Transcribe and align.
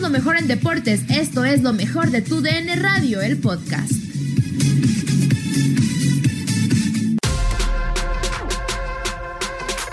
Lo 0.00 0.10
mejor 0.10 0.36
en 0.36 0.48
deportes. 0.48 1.00
Esto 1.08 1.44
es 1.44 1.62
lo 1.62 1.72
mejor 1.72 2.10
de 2.10 2.20
tu 2.20 2.42
DN 2.42 2.76
Radio, 2.76 3.22
el 3.22 3.38
podcast. 3.38 3.92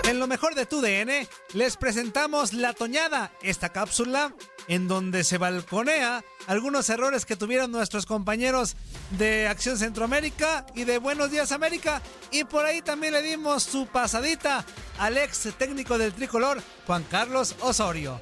En 0.04 0.18
lo 0.18 0.26
mejor 0.26 0.54
de 0.54 0.66
tu 0.66 0.82
DN 0.82 1.26
les 1.54 1.76
presentamos 1.76 2.52
La 2.52 2.74
Toñada, 2.74 3.32
esta 3.42 3.70
cápsula 3.70 4.34
en 4.68 4.86
donde 4.86 5.24
se 5.24 5.38
balconea 5.38 6.22
algunos 6.46 6.90
errores 6.90 7.24
que 7.24 7.36
tuvieron 7.36 7.72
nuestros 7.72 8.04
compañeros 8.04 8.76
de 9.18 9.48
Acción 9.48 9.78
Centroamérica 9.78 10.66
y 10.74 10.84
de 10.84 10.98
Buenos 10.98 11.30
Días 11.30 11.52
América. 11.52 12.02
Y 12.30 12.44
por 12.44 12.66
ahí 12.66 12.82
también 12.82 13.14
le 13.14 13.22
dimos 13.22 13.62
su 13.62 13.86
pasadita 13.86 14.64
al 14.98 15.16
ex 15.16 15.48
técnico 15.56 15.96
del 15.96 16.12
tricolor, 16.12 16.62
Juan 16.86 17.04
Carlos 17.10 17.54
Osorio. 17.60 18.20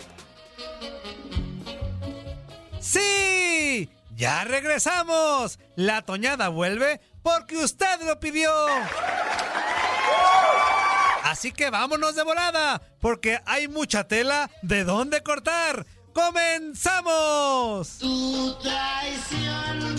¡Sí! 2.90 3.88
¡Ya 4.16 4.42
regresamos! 4.42 5.60
La 5.76 6.02
Toñada 6.02 6.48
vuelve 6.48 7.00
porque 7.22 7.56
usted 7.56 8.00
lo 8.04 8.18
pidió. 8.18 8.50
Así 11.22 11.52
que 11.52 11.70
vámonos 11.70 12.16
de 12.16 12.24
volada, 12.24 12.82
porque 13.00 13.40
hay 13.46 13.68
mucha 13.68 14.08
tela 14.08 14.50
de 14.62 14.82
dónde 14.82 15.22
cortar. 15.22 15.86
¡Comenzamos! 16.12 17.98
Tu 17.98 18.58
traición, 18.60 19.96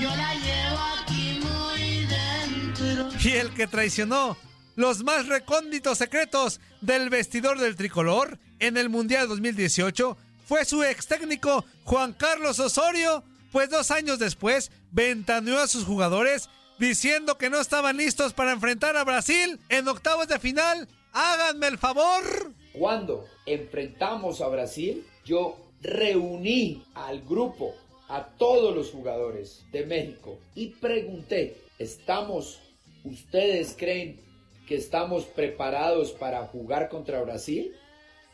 yo 0.00 0.10
la 0.16 0.34
llevo 0.34 0.80
aquí 1.04 1.40
muy 1.40 2.06
dentro. 2.06 3.10
Y 3.22 3.36
el 3.36 3.54
que 3.54 3.68
traicionó 3.68 4.36
los 4.74 5.04
más 5.04 5.26
recónditos 5.28 5.98
secretos 5.98 6.60
del 6.80 7.10
vestidor 7.10 7.60
del 7.60 7.76
tricolor 7.76 8.40
en 8.60 8.76
el 8.76 8.88
Mundial 8.88 9.28
2018 9.28 10.16
fue 10.46 10.64
su 10.64 10.84
ex 10.84 11.06
técnico 11.06 11.64
Juan 11.84 12.12
Carlos 12.12 12.58
Osorio, 12.60 13.24
pues 13.50 13.70
dos 13.70 13.90
años 13.90 14.18
después 14.18 14.70
ventaneó 14.92 15.58
a 15.58 15.66
sus 15.66 15.84
jugadores 15.84 16.48
diciendo 16.78 17.36
que 17.36 17.50
no 17.50 17.60
estaban 17.60 17.96
listos 17.96 18.32
para 18.32 18.52
enfrentar 18.52 18.96
a 18.96 19.04
Brasil 19.04 19.58
en 19.68 19.88
octavos 19.88 20.28
de 20.28 20.38
final. 20.38 20.88
Háganme 21.12 21.66
el 21.66 21.78
favor. 21.78 22.52
Cuando 22.72 23.26
enfrentamos 23.46 24.40
a 24.40 24.48
Brasil, 24.48 25.04
yo 25.24 25.56
reuní 25.82 26.84
al 26.94 27.22
grupo, 27.22 27.74
a 28.08 28.26
todos 28.26 28.74
los 28.74 28.90
jugadores 28.90 29.62
de 29.70 29.86
México 29.86 30.38
y 30.54 30.68
pregunté, 30.68 31.56
¿estamos, 31.78 32.58
ustedes 33.04 33.76
creen 33.78 34.20
que 34.66 34.74
estamos 34.74 35.24
preparados 35.24 36.10
para 36.10 36.44
jugar 36.46 36.88
contra 36.88 37.22
Brasil? 37.22 37.72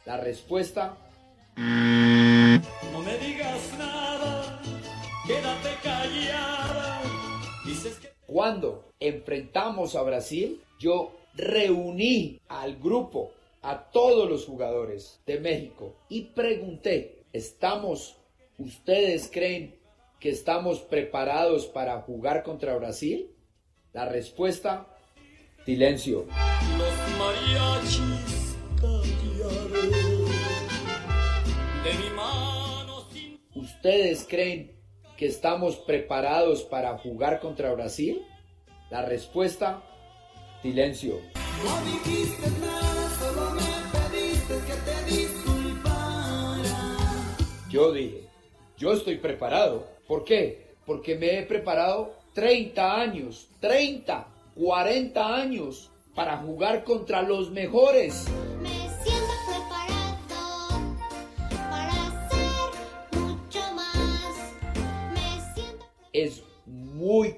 La 0.07 0.17
respuesta, 0.19 0.97
No 1.57 3.03
me 3.03 3.19
digas 3.19 3.77
nada, 3.77 4.63
quédate 5.27 5.75
callada. 5.83 7.03
Dices 7.65 7.99
que 7.99 8.13
cuando 8.25 8.93
enfrentamos 9.01 9.97
a 9.97 10.03
Brasil, 10.03 10.63
yo 10.79 11.13
reuní 11.35 12.41
al 12.49 12.77
grupo, 12.77 13.33
a 13.63 13.91
todos 13.91 14.31
los 14.31 14.45
jugadores 14.45 15.21
de 15.27 15.41
México 15.41 15.97
y 16.09 16.23
pregunté, 16.23 17.25
¿estamos, 17.33 18.17
ustedes 18.59 19.29
creen 19.33 19.75
que 20.21 20.31
estamos 20.31 20.79
preparados 20.83 21.67
para 21.67 22.01
jugar 22.03 22.45
contra 22.45 22.77
Brasil? 22.77 23.29
La 23.93 24.05
respuesta, 24.05 24.87
silencio. 25.65 26.27
los 26.79 27.19
mariachis 27.19 28.47
¿Ustedes 33.87 34.27
creen 34.29 34.73
que 35.17 35.27
estamos 35.27 35.77
preparados 35.77 36.65
para 36.65 36.99
jugar 36.99 37.39
contra 37.39 37.73
Brasil? 37.73 38.21
La 38.91 39.03
respuesta, 39.03 39.81
silencio. 40.61 41.21
No 41.65 41.85
dijiste 41.85 42.51
nada, 42.61 43.11
solo 43.21 43.51
me 43.53 43.63
pediste 43.93 44.55
que 44.67 44.75
te 44.85 44.97
disculpara. 45.15 46.67
Yo 47.71 47.93
dije, 47.93 48.29
yo 48.77 48.93
estoy 48.93 49.19
preparado. 49.19 49.87
¿Por 50.09 50.25
qué? 50.25 50.75
Porque 50.85 51.15
me 51.15 51.39
he 51.39 51.43
preparado 51.45 52.13
30 52.35 53.01
años, 53.01 53.49
30, 53.61 54.27
40 54.57 55.35
años 55.35 55.93
para 56.15 56.39
jugar 56.39 56.83
contra 56.83 57.23
los 57.23 57.53
mejores. 57.53 58.27
Me 58.61 58.76
Es 66.17 66.43
muy 66.65 67.37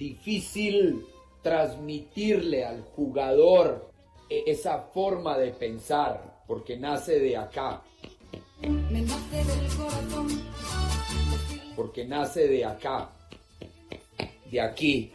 difícil 0.00 1.06
transmitirle 1.42 2.64
al 2.64 2.82
jugador 2.82 3.88
e- 4.28 4.42
esa 4.48 4.80
forma 4.92 5.38
de 5.38 5.52
pensar, 5.52 6.42
porque 6.48 6.76
nace 6.76 7.20
de 7.20 7.36
acá, 7.36 7.82
me 8.60 9.02
nace 9.02 9.44
del 9.44 9.76
corazón. 9.76 10.42
porque 11.76 12.04
nace 12.04 12.48
de 12.48 12.64
acá, 12.64 13.10
de 14.50 14.60
aquí. 14.60 15.12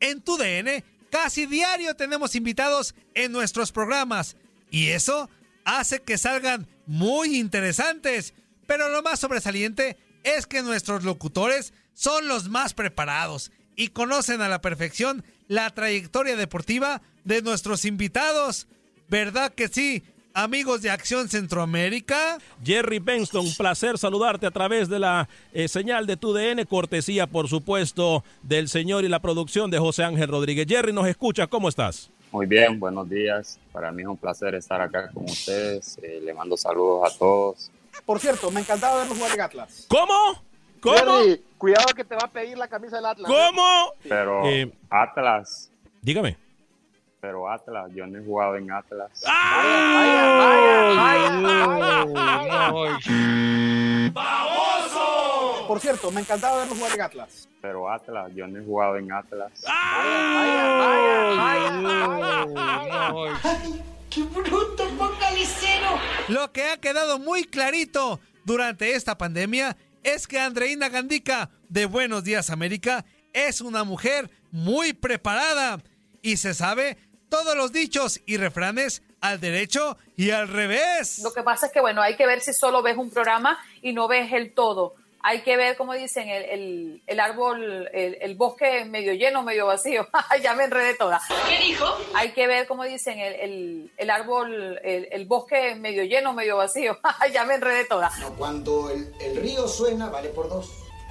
En 0.00 0.20
tu 0.22 0.36
DN, 0.36 0.82
casi 1.10 1.46
diario 1.46 1.94
tenemos 1.94 2.34
invitados 2.34 2.92
en 3.14 3.30
nuestros 3.30 3.70
programas. 3.70 4.36
Y 4.72 4.88
eso 4.88 5.30
hace 5.64 6.00
que 6.00 6.18
salgan 6.18 6.66
muy 6.86 7.38
interesantes. 7.38 8.34
Pero 8.72 8.88
lo 8.88 9.02
más 9.02 9.20
sobresaliente 9.20 9.98
es 10.24 10.46
que 10.46 10.62
nuestros 10.62 11.04
locutores 11.04 11.74
son 11.92 12.26
los 12.26 12.48
más 12.48 12.72
preparados 12.72 13.52
y 13.76 13.88
conocen 13.88 14.40
a 14.40 14.48
la 14.48 14.62
perfección 14.62 15.22
la 15.46 15.68
trayectoria 15.68 16.36
deportiva 16.36 17.02
de 17.22 17.42
nuestros 17.42 17.84
invitados. 17.84 18.68
¿Verdad 19.10 19.52
que 19.52 19.68
sí, 19.68 20.02
amigos 20.32 20.80
de 20.80 20.88
Acción 20.88 21.28
Centroamérica? 21.28 22.38
Jerry 22.64 22.98
Benston, 22.98 23.44
un 23.44 23.54
placer 23.54 23.98
saludarte 23.98 24.46
a 24.46 24.50
través 24.50 24.88
de 24.88 25.00
la 25.00 25.28
eh, 25.52 25.68
señal 25.68 26.06
de 26.06 26.16
tu 26.16 26.32
DN, 26.32 26.64
cortesía, 26.64 27.26
por 27.26 27.48
supuesto, 27.48 28.24
del 28.42 28.70
señor 28.70 29.04
y 29.04 29.08
la 29.08 29.20
producción 29.20 29.70
de 29.70 29.80
José 29.80 30.04
Ángel 30.04 30.28
Rodríguez. 30.28 30.64
Jerry, 30.66 30.94
¿nos 30.94 31.06
escucha? 31.06 31.46
¿Cómo 31.46 31.68
estás? 31.68 32.10
Muy 32.30 32.46
bien, 32.46 32.80
buenos 32.80 33.06
días. 33.10 33.58
Para 33.70 33.92
mí 33.92 34.00
es 34.00 34.08
un 34.08 34.16
placer 34.16 34.54
estar 34.54 34.80
acá 34.80 35.10
con 35.12 35.24
ustedes. 35.24 35.98
Eh, 36.02 36.22
le 36.24 36.32
mando 36.32 36.56
saludos 36.56 37.12
a 37.12 37.18
todos. 37.18 37.70
Por 38.06 38.18
cierto, 38.20 38.50
me 38.50 38.60
encantaba 38.60 38.98
verlo 38.98 39.14
jugar 39.14 39.32
en 39.34 39.40
Atlas. 39.40 39.86
¿Cómo? 39.88 40.42
¿Cómo? 40.80 40.96
Jerry, 40.96 41.42
cuidado 41.58 41.86
que 41.94 42.04
te 42.04 42.14
va 42.16 42.22
a 42.24 42.28
pedir 42.28 42.58
la 42.58 42.66
camisa 42.68 42.96
del 42.96 43.06
Atlas. 43.06 43.30
¿eh? 43.30 43.34
¿Cómo? 43.34 43.92
Pero 44.08 44.42
Eh, 44.46 44.72
Atlas, 44.90 45.70
Dígame. 46.00 46.36
pero 47.20 47.48
Atlas, 47.48 47.90
yo 47.94 48.04
no 48.06 48.18
he 48.18 48.24
jugado 48.24 48.56
en 48.56 48.70
Atlas. 48.72 49.22
Vaya, 49.24 50.36
vaya, 50.96 51.34
vaya, 52.06 52.72
vaya. 52.72 54.12
Por 55.68 55.80
cierto, 55.80 56.10
me 56.10 56.20
encantaba 56.20 56.58
verlo 56.58 56.74
jugar 56.74 56.92
en 56.94 57.00
Atlas. 57.02 57.48
Pero 57.60 57.88
Atlas, 57.88 58.32
yo 58.34 58.46
no 58.48 58.58
he 58.60 58.64
jugado 58.64 58.96
en 58.96 59.12
Atlas. 59.12 59.52
Vaya, 59.64 60.74
vaya, 61.36 61.76
vaya, 61.78 62.46
vaya. 63.12 63.84
¡Qué 64.14 64.22
bruto, 64.24 64.88
focalicero! 64.90 65.98
Lo 66.28 66.52
que 66.52 66.64
ha 66.64 66.76
quedado 66.78 67.18
muy 67.18 67.44
clarito 67.44 68.20
durante 68.44 68.94
esta 68.94 69.16
pandemia 69.16 69.76
es 70.02 70.26
que 70.26 70.38
Andreina 70.38 70.90
Gandica 70.90 71.50
de 71.70 71.86
Buenos 71.86 72.22
Días 72.22 72.50
América 72.50 73.06
es 73.32 73.62
una 73.62 73.84
mujer 73.84 74.30
muy 74.50 74.92
preparada 74.92 75.82
y 76.20 76.36
se 76.36 76.52
sabe 76.52 76.98
todos 77.30 77.56
los 77.56 77.72
dichos 77.72 78.20
y 78.26 78.36
refranes 78.36 79.02
al 79.22 79.40
derecho 79.40 79.96
y 80.14 80.30
al 80.30 80.48
revés. 80.48 81.20
Lo 81.22 81.32
que 81.32 81.42
pasa 81.42 81.66
es 81.66 81.72
que, 81.72 81.80
bueno, 81.80 82.02
hay 82.02 82.16
que 82.16 82.26
ver 82.26 82.42
si 82.42 82.52
solo 82.52 82.82
ves 82.82 82.98
un 82.98 83.08
programa 83.08 83.58
y 83.80 83.94
no 83.94 84.08
ves 84.08 84.30
el 84.32 84.52
todo. 84.52 84.94
Hay 85.24 85.42
que 85.42 85.56
ver, 85.56 85.76
como 85.76 85.94
dicen, 85.94 86.28
el, 86.28 86.42
el, 86.44 87.02
el 87.06 87.20
árbol, 87.20 87.88
el, 87.92 88.18
el 88.20 88.34
bosque 88.34 88.84
medio 88.84 89.14
lleno, 89.14 89.42
medio 89.42 89.66
vacío. 89.66 90.08
ya 90.42 90.54
me 90.54 90.64
enredé 90.64 90.94
toda. 90.94 91.20
¿Qué 91.48 91.58
dijo? 91.64 91.86
Hay 92.14 92.32
que 92.32 92.46
ver, 92.48 92.66
como 92.66 92.82
dicen, 92.84 93.20
el, 93.20 93.34
el, 93.34 93.92
el 93.96 94.10
árbol, 94.10 94.80
el, 94.82 95.08
el 95.12 95.26
bosque 95.26 95.76
medio 95.76 96.02
lleno, 96.04 96.32
medio 96.32 96.56
vacío. 96.56 96.98
ya 97.32 97.44
me 97.44 97.54
enredé 97.54 97.84
toda. 97.84 98.10
No, 98.18 98.30
cuando 98.34 98.90
el, 98.90 99.14
el 99.20 99.36
río 99.36 99.68
suena, 99.68 100.08
vale 100.08 100.28
por 100.30 100.48
dos. 100.48 100.70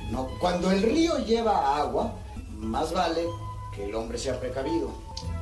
No, 0.10 0.28
cuando 0.40 0.72
el 0.72 0.82
río 0.82 1.18
lleva 1.20 1.78
agua, 1.78 2.14
más 2.50 2.92
vale 2.92 3.26
que 3.74 3.86
el 3.86 3.96
hombre 3.96 4.18
sea 4.18 4.38
precavido. 4.40 4.92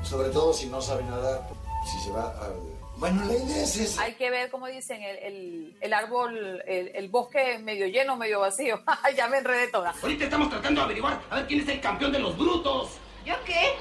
Sobre 0.04 0.30
todo 0.30 0.54
si 0.54 0.68
no 0.68 0.80
sabe 0.82 1.04
nadar 1.04 1.50
si 1.86 2.00
se 2.00 2.12
va 2.12 2.24
a... 2.24 2.50
Bueno, 2.98 3.24
la 3.24 3.34
idea 3.34 3.64
es 3.64 3.78
esa. 3.78 4.04
Hay 4.04 4.16
que 4.16 4.30
ver, 4.30 4.52
como 4.52 4.68
dicen, 4.68 5.02
el, 5.02 5.18
el, 5.18 5.78
el 5.80 5.94
árbol, 5.94 6.62
el, 6.68 7.08
bosque 7.08 7.58
medio 7.60 7.88
lleno, 7.88 8.18
medio 8.18 8.42
vacío. 8.42 8.84
ya 9.16 9.30
me 9.30 9.38
enredé 9.38 9.70
toda. 9.70 9.94
Ahorita 10.02 10.26
estamos 10.26 10.50
tratando 10.50 10.82
de 10.82 10.86
averiguar 10.86 11.22
a 11.30 11.36
ver 11.38 11.48
quién 11.48 11.62
es 11.62 11.70
el 11.70 11.80
campeón 11.80 12.12
de 12.12 12.20
los 12.20 12.38
brutos. 12.38 12.98
¿Yo 13.26 13.36
qué? 13.46 13.74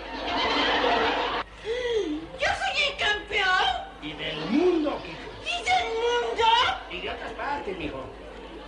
Yo 2.38 2.46
soy 2.46 2.92
el 2.92 2.96
campeón. 2.96 3.88
Y 4.02 4.12
del 4.12 4.38
mundo, 4.50 5.02
Kiko. 5.02 5.28
¿Y 5.42 5.64
del 5.64 5.88
mundo? 5.98 6.46
Y 6.90 7.00
de 7.00 7.10
otras 7.10 7.32
partes, 7.32 7.76
mijo. 7.76 8.04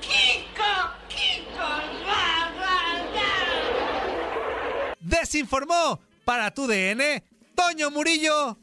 Kiko, 0.00 0.73
Kiko, 1.09 1.59
va, 1.61 2.53
va, 2.59 3.05
va. 3.15 3.31
Desinformó 4.99 6.00
para 6.25 6.50
tu 6.50 6.67
DN, 6.67 7.23
Toño 7.55 7.91
Murillo. 7.91 8.56